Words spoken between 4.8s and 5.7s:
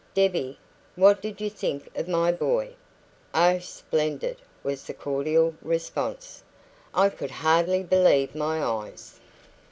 the cordial